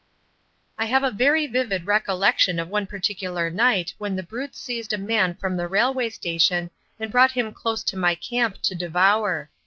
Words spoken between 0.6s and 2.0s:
I have a very vivid